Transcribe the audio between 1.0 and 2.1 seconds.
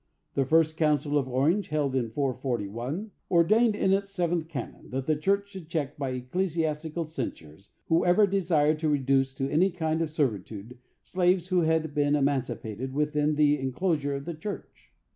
of Orange, held in